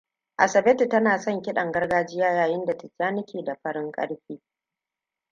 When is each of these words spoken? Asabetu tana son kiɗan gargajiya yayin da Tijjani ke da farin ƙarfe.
Asabetu 0.43 0.87
tana 0.89 1.19
son 1.19 1.41
kiɗan 1.41 1.71
gargajiya 1.71 2.33
yayin 2.33 2.65
da 2.65 2.77
Tijjani 2.77 3.25
ke 3.25 3.43
da 3.43 3.55
farin 3.55 3.91
ƙarfe. 3.91 4.41